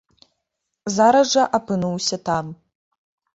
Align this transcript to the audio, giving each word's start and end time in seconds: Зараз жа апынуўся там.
Зараз 0.95 1.27
жа 1.33 1.43
апынуўся 1.59 2.21
там. 2.31 2.45